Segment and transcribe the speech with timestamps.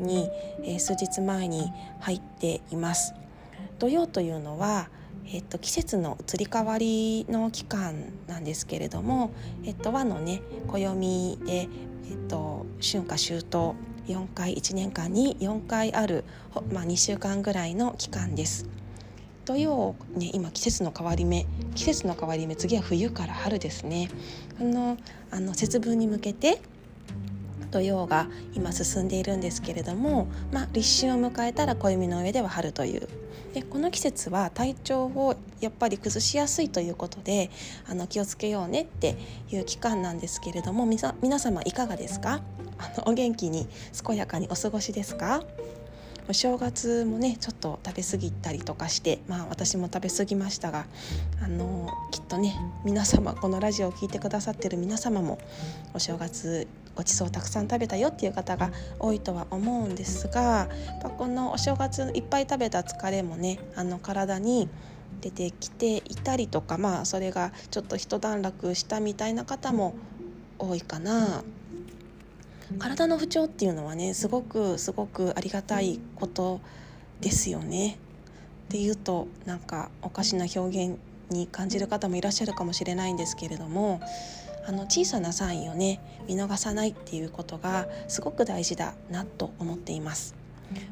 [0.00, 0.28] に、
[0.62, 3.14] えー、数日前に入っています
[3.78, 4.88] 土曜というのは
[5.26, 9.30] えっと、季節の移り変わりの期間なんですけれども、
[9.64, 11.68] えっと、和のね暦で、えっ
[12.28, 13.74] と、春夏秋冬
[14.06, 16.24] 4回1年間に4回ある、
[16.70, 18.68] まあ、2週間ぐらいの期間です。
[19.46, 24.08] 土曜ね今季節の変わり目季節の変わり目次は冬から春ですね
[24.58, 24.96] あの
[25.30, 26.62] あの節分に向けて
[27.74, 33.08] 土曜が今進んでいるんですけれども、まあ、立春を迎えたら暦の上では春という。
[33.52, 37.50] でこの季節は体調をやっぱり崩しやすいということで
[37.88, 39.16] あの気をつけようねって
[39.48, 42.40] いう期間なんですけれども皆様いかがですか？
[42.78, 43.68] あのお元気に
[44.06, 45.42] 健やかにお過ごしですか？
[46.28, 50.86] お正月もねちょっと食べ過ぎたりとかしてまあ私も食べ過ぎましたが
[51.42, 55.38] あのきっとね皆様このラジオを聴いてくださってる皆様も
[55.92, 60.68] お正月ごちそうたくさん食べたよっていう方が多いとは思うんですが
[61.18, 64.68] このお正月いっぱい食べた疲れもねあの体に
[65.20, 69.94] 出てきていたりとかまあそれがちょっと一段落したみたいな方も
[70.58, 71.42] 多いかな
[72.78, 76.60] 体の不調っていうのはねすごくすごくありがたいこと
[77.20, 77.98] ですよね。
[78.64, 80.98] っていうとなんかおかしな表現
[81.30, 84.00] に感じる方もいらっしゃるかもしれないんですけれども
[84.66, 90.34] あの小さなサインをね見逃さないっていうことがすごく大事だなと思っています。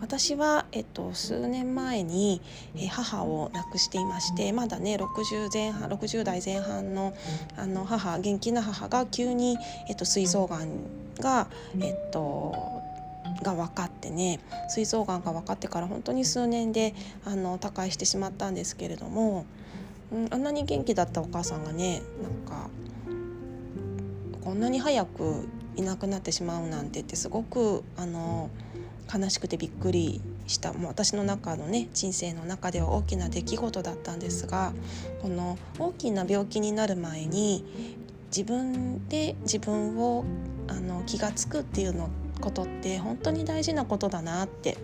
[0.00, 2.40] 私は、えっと、数年前に、
[2.74, 7.14] え母を亡くしていましてまだね60前半60代前半の
[7.56, 9.56] あの母元気な母が急に、
[9.88, 10.70] えっと、膵臓がん
[11.20, 11.48] が、
[11.80, 12.54] えっと、
[13.42, 19.44] が分かってね膵臓がんが分かってから本当に数年であの他界してしまったんですけれども、
[20.12, 22.70] うん、あんなに元気だったお母さんがねなんか
[24.48, 28.48] こんなに早くいなくなってしまうなんてってすごくあの
[29.14, 34.72] 悲しくてびっくりしたもう私の中のね人生の中では大きな出来事だったんですが
[35.20, 37.62] この大きな病気になる前に
[38.34, 40.24] 自分で自分を
[40.66, 42.08] あの気が付くっていうの
[42.40, 44.78] ことって本当に大事なことだなって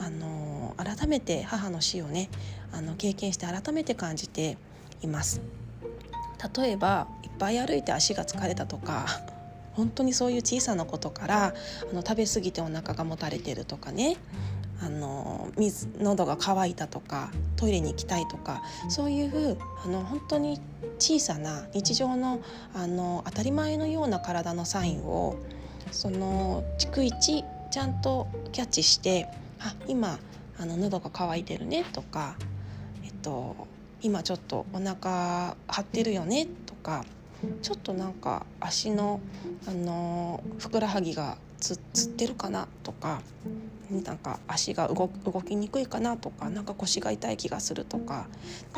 [0.00, 2.28] あの改めて母の死をね
[2.72, 4.58] あの経験して改めて感じて
[5.00, 5.40] います。
[6.56, 9.06] 例えばぱい歩いて足が疲れたとか
[9.74, 11.54] 本当にそういう小さなことから
[11.90, 14.16] あの食べ過ぎてお腹がもたれてるとかね。
[14.78, 20.60] あの水喉が渇いたとかトイレに行きたいとかそういうあの本当に
[20.98, 22.40] 小さな日常の
[22.74, 25.36] あの当たり前のような体のサインを
[25.92, 29.28] その逐一ちゃんとキャッチして
[29.60, 30.18] あ今
[30.58, 32.36] あの喉が渇いてるねとか、
[33.04, 33.56] えっと、
[34.00, 37.04] 今ちょっとお腹張ってるよねとか
[37.62, 39.20] ちょっとなんか足の、
[39.66, 43.20] あのふくらはぎがつつってるかなとか
[43.90, 48.26] なんか足が動動きにくいかなとかなんか腰が痛い気がするとか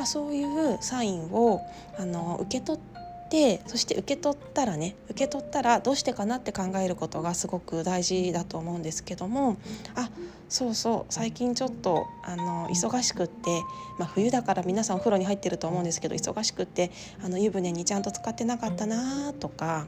[0.05, 1.63] そういうサインを
[1.99, 9.57] あの受け取ってそして受け取ったらね受け取ったらどうしてかなって考えることがすごく大事だと思うんですけども
[9.95, 10.11] あ
[10.49, 13.63] そうそう最近ちょっとあの忙しくって、
[13.99, 16.91] まあ、冬だから皆さんお風呂に入ってると思うんですけど忙しくって
[17.23, 19.87] あの湯船にちゃんと使ってなかったなとか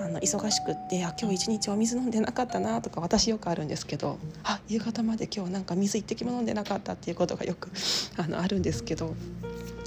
[0.00, 7.70] あの忙しくってあ今日一日お水飲んでなかったなとか私よくあるんですけどあ夕方まで今日なんか水一滴も飲んでなかったっていうことがよく
[8.18, 9.14] あのあるんですけど。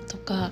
[0.08, 0.52] とか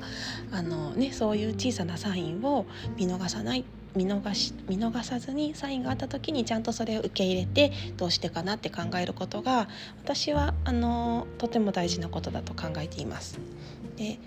[0.52, 2.66] あの、ね、そういう小さなサインを
[2.98, 3.64] 見逃さない
[3.96, 9.68] 見逃し見逃さずにサインがあった時にちゃんとそれを受け入れてどうしてかなって考えることが
[10.04, 13.40] 私はあのとても大事なことだと考えています。
[13.96, 14.20] で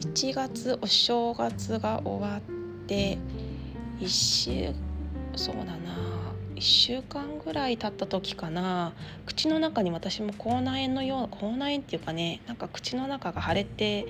[0.00, 2.40] 1月お正月が終わっ
[2.86, 3.18] て
[4.00, 4.74] 1週
[5.36, 5.76] そうだな
[6.56, 8.94] 1週間ぐらい経った時かな
[9.26, 14.06] 口の中に私も口内炎のような口内炎っていうかねなんか口の中が腫れて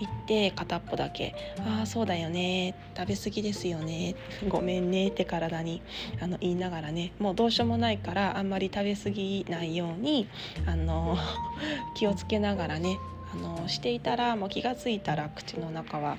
[0.00, 4.14] 行って片っぽだけ「ああそうだよね食べ過ぎですよね
[4.48, 5.82] ごめんね」って体に
[6.20, 10.28] あの言いながらねもうどうしようもないからあんまり食べ過ぎないように
[10.66, 11.16] あの
[11.94, 12.98] 気をつけながらね
[13.32, 16.16] あのしていたらもう気が付いたら口の中は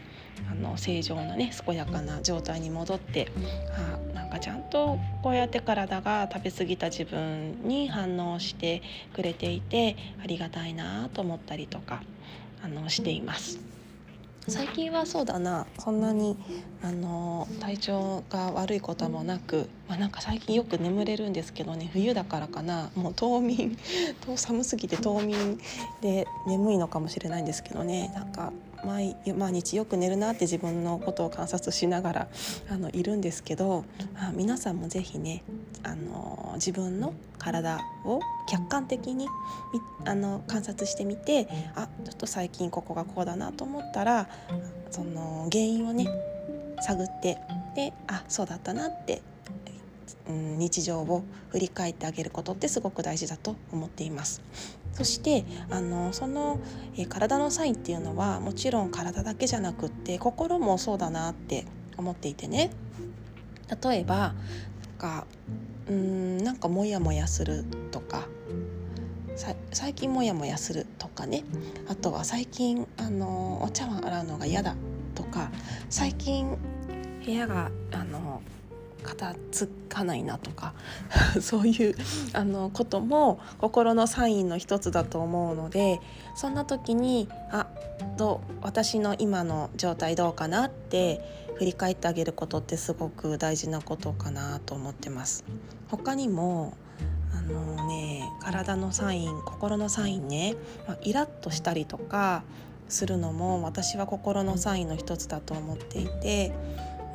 [0.49, 3.31] あの正常なね健やかな状態に戻って
[3.73, 8.81] あなんかちゃんとこうやって体が食べ過ぎた自分に反応して
[9.13, 12.03] くれていてありがたいなと思ったりとか
[12.63, 13.68] あのしています。
[14.47, 15.67] 最近はそうだな。
[15.77, 16.37] そんなに
[16.81, 21.89] あの体調が悪いこともなく、まあ、なんか最近よく眠れるんですけどね。
[21.91, 22.89] 冬だからかな。
[22.95, 23.77] もう冬眠。
[24.35, 25.59] 寒すぎて冬眠
[26.01, 28.11] で眠いのかもしれないんですけどね。
[28.15, 28.53] なんか
[28.85, 32.27] 毎毎日よく寝るなって自分のことを観察しながら
[32.69, 33.83] あのいるんですけど
[34.15, 35.43] あ皆さんも是非ね
[35.83, 39.27] あの自分の体を客観的に
[40.05, 44.27] あの観察してみてあちょっと最近ここがこうだなと思ったら
[44.91, 46.07] その原因をね
[46.81, 47.37] 探って
[47.75, 49.21] であそうだったなって
[50.29, 54.41] うん、日常を振り返ってあげることってすごく大事だと思っています。
[54.93, 56.59] そしてあのその、
[56.97, 61.65] え体のサインっていうのはもちろん体だけじゃなくって心もそうだなって
[61.97, 62.71] 思っていてね
[63.83, 64.33] 例えば
[64.99, 65.25] か
[65.87, 68.27] うーんなんかモヤモヤするとか
[69.71, 71.45] 最近モヤモヤするとかね。
[71.87, 74.75] あとは最近あのお茶碗洗うのが嫌だ
[75.15, 75.49] とか
[75.89, 76.57] 最近
[77.25, 78.41] 部屋があの
[79.03, 80.73] 片付かないなとか
[81.41, 81.95] そういう
[82.33, 85.99] あのことも心のサインの一つだと思うので
[86.35, 87.67] そんな時にあ
[88.17, 91.21] どう私の今の状態どうかなって
[91.55, 95.43] 振り返ってあげることってすごく大事なことかなと思ってます。
[95.89, 96.73] 他にも
[97.37, 100.55] あのね体のサイン心のサインね、
[100.87, 102.43] まあ、イラッとしたりとか
[102.87, 106.53] するのも私は心のサインの一つだと思っていて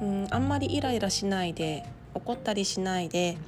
[0.05, 3.39] うんあんまりイライラしないで怒ったりしないで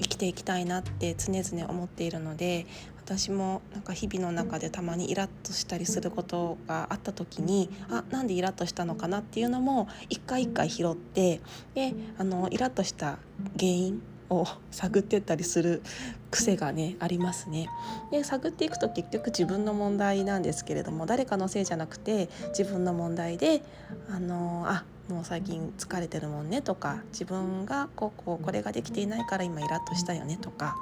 [0.00, 2.66] 生きていきたいなって常々思っているので
[3.04, 11.40] 私もなんか日々の中でたまにイラッとしたりすることがあった時にあなんでイラッとしたのかなっていうのも一回一回拾って
[11.74, 13.18] であのイラッとした
[13.58, 15.82] 原因を探ってったりする
[16.30, 17.68] 癖がねありますね。
[18.10, 23.62] で探っていくと結局自分の問題なんですけれども誰かのせいじゃなくて自分の問題で
[24.10, 30.76] あのあもう最近疲れてるもんねとか自分がこうこうこれができていないから今イラッとしたよねとか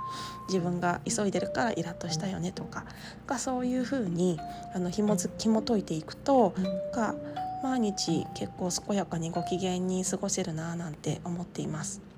[0.48, 2.84] 自分が急いでるからイラッとしたよねとか
[3.26, 4.40] かそういうふうに
[4.74, 7.14] あの紐づ紐解いていくとなんか
[7.62, 12.15] 毎日結構健やかにご機嫌に過ごせるななんて思っています。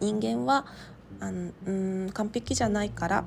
[0.00, 0.66] 人間は
[1.20, 1.70] あのう
[2.06, 3.24] ん完璧じゃないから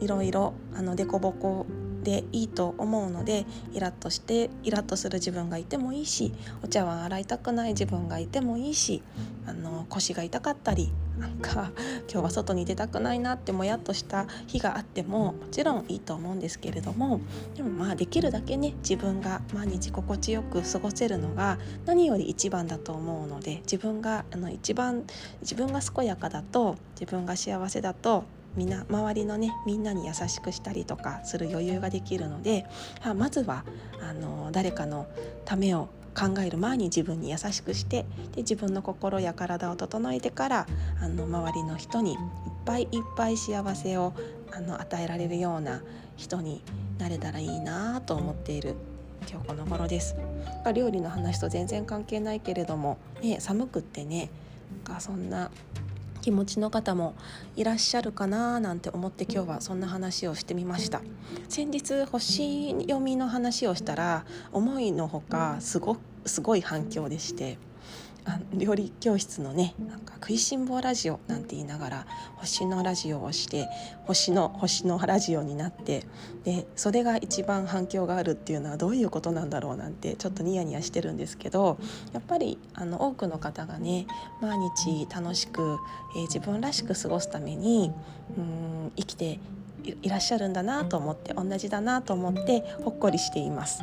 [0.00, 1.66] いろいろ凸凹
[2.02, 9.02] でいいと思うのでイラッとしてイラッとする自分がいてもいいしお茶碗洗いたくない自分がいてもいいし
[9.46, 11.70] あの腰が痛かったりなんか
[12.10, 17.20] 今日は外に出たくないなってもやっとした日があってももちろんいいと思うんですけれども
[17.54, 25.04] でもまあできるだけね自分が毎日心地よく過ごせるのが何より一番だと思うので自分があの一番
[25.40, 28.24] 自分が健やかだと自分が幸せだと
[28.56, 32.66] みんな周りのねみんなに優しくしたりとかする余裕ができるので
[33.14, 33.64] まずは
[34.00, 35.06] あの誰かの
[35.44, 40.66] ためを考える前に自分に優しくしてで自分の心や体を整えてから
[41.00, 42.18] あの周りの人にいっ
[42.64, 44.14] ぱいいっぱい幸せを
[44.52, 45.82] あの与えられるような
[46.16, 46.62] 人に
[46.98, 48.74] なれたらいいなと思っている
[49.30, 50.14] 今日この頃です。
[50.74, 54.30] 料理の話と全然関係ないけれども、ね、寒くってね
[54.84, 55.50] かそんな
[56.26, 57.14] 気持ちの方も
[57.54, 61.00] いらっしゃるかななんて思って今日はそんな話をしてみました。
[61.48, 67.58] 先日星読みの話をしたら思いのほかすごすごい反響でして
[68.26, 73.68] あ料理教室のねなんか食いしん坊ラジオなんて言いながら星のラジオをして
[74.04, 76.04] 星の星のラジオになって
[76.44, 81.78] でそれが一番反響があるっていうのはどういうことなんだろうなんてちょっとニヤニヤしてるんですけど
[82.12, 84.06] やっぱりあの多くの方がね
[84.40, 85.78] 毎日楽しく、
[86.16, 87.92] えー、自分らしく過ごすために
[88.36, 89.38] うん生きて
[90.02, 93.82] いらっしゃるんだなと思って同じだなと思ってほっこりしています。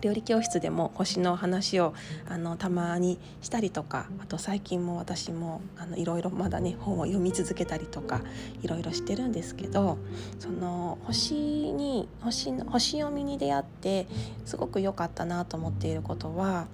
[0.00, 1.94] 料理教室でも星の話を
[2.28, 8.20] あのたまにしたりとかあと最近も私もあのいろいろまだね本を読み続けたりとか
[8.62, 9.98] いろいろしてるんですけど
[10.38, 14.06] その星に星星読みに出会って
[14.44, 16.66] すごく良かったなと思っていることは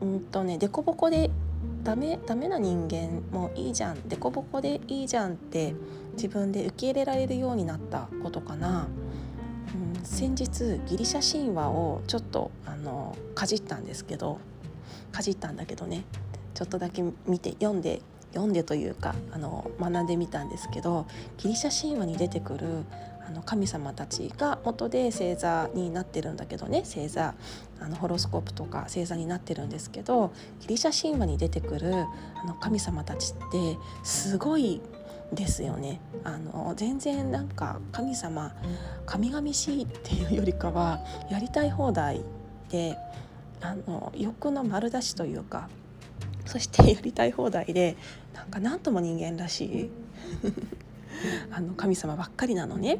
[0.00, 1.30] うんとね凸凹で
[1.82, 5.74] ダメダメな人間もいいじゃん凸凹でいいじゃんって
[6.12, 8.88] 自分で受け入れられるようになったことかな。
[10.04, 14.38] 先日ギリシャ神話をちょっとあのかじったんですけど
[15.12, 16.04] かじったんだけどね。
[16.54, 18.02] ちょっとだけ見て読んで
[18.32, 21.06] 読んでというかあの学んでみたんですけど
[21.38, 22.84] ギリシャ神話に出てくる
[23.26, 26.80] あの神様たちが元で星座になってるんだけどね。
[26.80, 27.34] 星座
[27.80, 34.80] あのホロスコープとか星座になってるんですけどギリシャ神話に出てくるあの神様たちってすごい
[35.32, 38.52] ですよねあの全然なんか神様
[39.06, 42.22] 神々しいっていうよりかはやりたい放題
[42.68, 42.96] で
[43.60, 45.68] あの欲の丸出しというか
[46.46, 47.96] そして やりたい放題で
[48.34, 49.90] なんか何とも人間らしい
[51.52, 52.98] あの神様ばっかりなのね。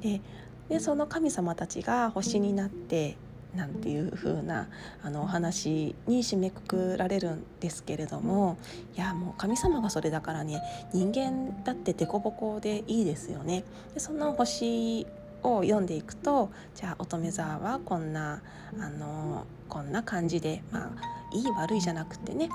[0.00, 0.20] で
[0.68, 3.16] でその神様たちが星になって
[3.54, 4.68] なんていう風な
[5.02, 8.58] あなお話に締めくくられるんですけれども
[8.96, 10.60] いやもう神様がそれだからね
[10.92, 13.64] 人間だって凸凹でいいですよね。
[13.94, 15.06] でその星
[15.42, 18.42] を読んでいくとじゃあ乙女座はこんな
[18.78, 20.90] あのこんな感じでまあ
[21.32, 22.48] いい悪いじゃなくてね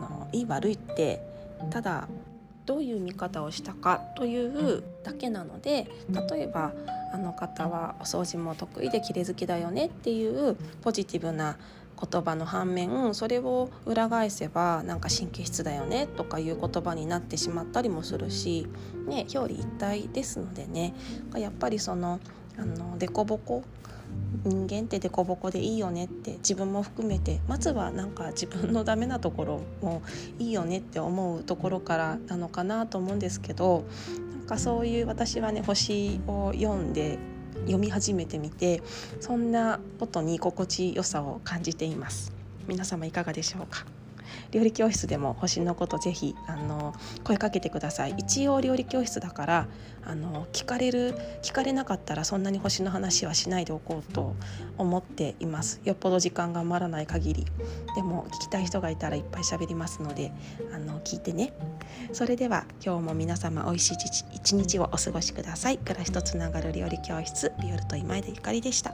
[0.00, 1.22] あのいい悪いって
[1.70, 2.08] ただ
[2.66, 5.86] どういう見方をしたかというだけなので
[6.30, 6.72] 例えば
[7.12, 11.56] あの方はお掃除も得意で綺麗好きだよねっていうポジティブな
[12.10, 18.66] 言葉の反面それを裏返せばなんか神経質だよねとかいう言葉になってしまったりもするし、
[19.06, 20.94] ね、表裏一体ですのでね。
[21.36, 22.20] やっぱりその
[22.58, 23.64] あの凸凹
[24.44, 30.02] 人間って凸凹でいいよねって自分も含めてまずはなんか自分のダメなところも
[30.38, 33.84] いいよねって思うところからなのかなと思うんですけど
[34.32, 37.18] なんかそういう私はね星を読んで
[37.60, 38.82] 読み始めてみて
[39.20, 42.32] そんなことに心地よさを感じています。
[42.66, 43.86] 皆様いかがでしょうか？
[44.50, 48.14] 料理教室でも星のことぜひあの声かけてください。
[48.18, 49.68] 一応料理教室だから
[50.06, 54.34] あの聞かれる聞かれなかったらそんなに星の話はしないでおこうと
[54.76, 55.80] 思っています。
[55.84, 57.46] よっぽど時間が余らない限り。
[57.94, 60.32] でも聞きたい人がいたらいっぱい喋りますので
[60.74, 61.52] あの聞いてね。
[62.12, 63.94] それでは今日も皆様おいしい
[64.34, 65.78] 一日をお過ごしください。
[65.78, 68.92] 暮らしとつながる料理教室ビオルト今井でゆかりでした。